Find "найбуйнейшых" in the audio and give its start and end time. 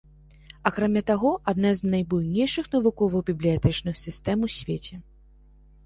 1.93-2.65